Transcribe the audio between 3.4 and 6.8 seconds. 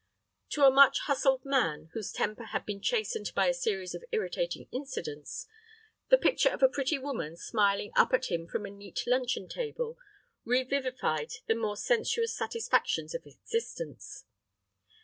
a series of irritating incidents, the picture of a